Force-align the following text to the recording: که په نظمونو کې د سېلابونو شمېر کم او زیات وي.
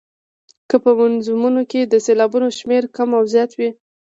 که 0.69 0.75
په 0.83 0.91
نظمونو 1.15 1.61
کې 1.71 1.79
د 1.85 1.93
سېلابونو 2.05 2.47
شمېر 2.59 2.83
کم 2.95 3.09
او 3.17 3.23
زیات 3.33 3.51
وي. 3.59 3.69